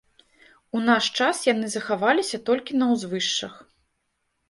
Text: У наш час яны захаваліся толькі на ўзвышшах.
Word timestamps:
У 0.77 0.81
наш 0.87 1.09
час 1.19 1.43
яны 1.53 1.71
захаваліся 1.75 2.43
толькі 2.51 2.71
на 2.83 2.91
ўзвышшах. 2.97 3.65